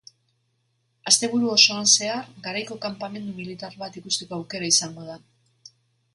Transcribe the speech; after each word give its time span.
Asteburu 1.11 1.51
osoan 1.55 1.89
zehar, 1.97 2.31
garaiko 2.47 2.79
kanpamendu 2.87 3.37
militar 3.43 3.77
bat 3.83 4.01
ikusteko 4.03 4.39
aukera 4.41 4.73
izango 4.73 5.07
da. 5.13 5.21